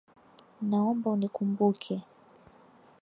Naomba 0.69 1.09
unikumbuke. 1.11 1.95